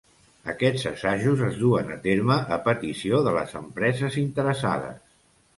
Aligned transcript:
Aquests 0.53 0.85
assajos 0.91 1.43
es 1.49 1.59
duen 1.65 1.93
a 1.95 1.99
terme 2.07 2.39
a 2.57 2.61
petició 2.71 3.23
de 3.29 3.37
les 3.39 3.55
empreses 3.63 4.21
interessades. 4.27 5.01